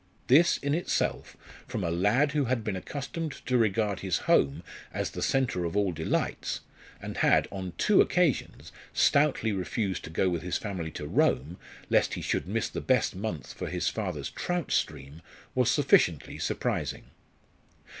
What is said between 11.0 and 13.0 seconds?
Rome, lest he should miss the